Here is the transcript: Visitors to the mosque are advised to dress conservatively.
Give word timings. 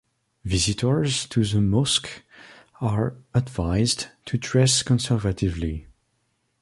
Visitors 0.45 1.27
to 1.27 1.43
the 1.45 1.61
mosque 1.61 2.23
are 2.81 3.17
advised 3.35 4.07
to 4.25 4.35
dress 4.35 4.81
conservatively. 4.81 5.85